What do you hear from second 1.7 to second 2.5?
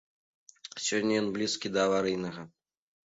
да аварыйнага.